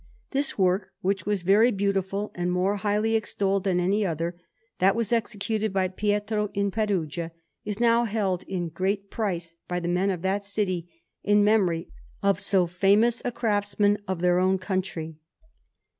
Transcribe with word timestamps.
This 0.31 0.57
work, 0.57 0.89
which 1.01 1.27
was 1.27 1.43
very 1.43 1.69
beautiful 1.71 2.31
and 2.33 2.51
more 2.51 2.77
highly 2.77 3.15
extolled 3.15 3.65
than 3.65 3.79
any 3.79 4.03
other 4.03 4.35
that 4.79 4.95
was 4.95 5.11
executed 5.11 5.71
by 5.71 5.89
Pietro 5.89 6.49
in 6.55 6.71
Perugia, 6.71 7.31
is 7.65 7.79
now 7.79 8.05
held 8.05 8.41
in 8.47 8.69
great 8.69 9.11
price 9.11 9.57
by 9.67 9.79
the 9.79 9.87
men 9.87 10.09
of 10.09 10.23
that 10.23 10.43
city 10.43 10.89
in 11.23 11.43
memory 11.43 11.87
of 12.23 12.39
so 12.39 12.65
famous 12.65 13.21
a 13.23 13.31
craftsman 13.31 13.99
of 14.07 14.21
their 14.21 14.39
own 14.39 14.57
country. 14.57 15.17